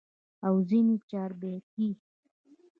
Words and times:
او 0.45 0.55
ځني 0.69 0.95
چاربيتې 1.09 1.75
ئې 1.91 1.91